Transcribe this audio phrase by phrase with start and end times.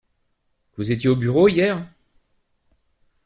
[0.77, 1.87] Vous étiez au bureau hier?